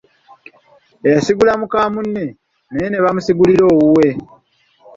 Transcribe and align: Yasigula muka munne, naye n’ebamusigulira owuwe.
Yasigula 1.11 1.51
muka 1.61 1.79
munne, 1.93 2.25
naye 2.71 2.87
n’ebamusigulira 2.89 3.63
owuwe. 3.73 4.09